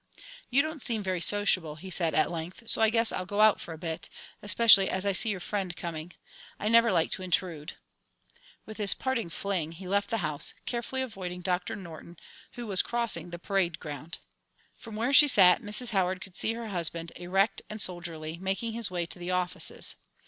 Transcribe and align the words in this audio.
"You 0.49 0.63
don't 0.63 0.81
seem 0.81 1.03
very 1.03 1.21
sociable," 1.21 1.75
he 1.75 1.91
said 1.91 2.15
at 2.15 2.31
length, 2.31 2.67
"so 2.67 2.81
I 2.81 2.89
guess 2.89 3.11
I'll 3.11 3.27
go 3.27 3.39
out 3.39 3.61
for 3.61 3.71
a 3.71 3.77
bit, 3.77 4.09
especially 4.41 4.89
as 4.89 5.05
I 5.05 5.11
see 5.11 5.29
your 5.29 5.39
friend 5.39 5.75
coming. 5.75 6.13
I 6.59 6.69
never 6.69 6.91
like 6.91 7.11
to 7.11 7.21
intrude." 7.21 7.73
With 8.65 8.77
this 8.77 8.95
parting 8.95 9.29
fling, 9.29 9.73
he 9.73 9.87
left 9.87 10.09
the 10.09 10.17
house, 10.25 10.55
carefully 10.65 11.03
avoiding 11.03 11.41
Doctor 11.41 11.75
Norton, 11.75 12.17
who 12.53 12.65
was 12.65 12.81
crossing 12.81 13.29
the 13.29 13.37
parade 13.37 13.77
ground. 13.79 14.17
From 14.75 14.95
where 14.95 15.13
she 15.13 15.27
sat, 15.27 15.61
Mrs. 15.61 15.91
Howard 15.91 16.19
could 16.19 16.35
see 16.35 16.53
her 16.55 16.69
husband, 16.69 17.11
erect 17.15 17.61
and 17.69 17.79
soldierly, 17.79 18.39
making 18.39 18.71
his 18.73 18.89
way 18.89 19.05
to 19.05 19.19
the 19.19 19.29
offices. 19.29 19.97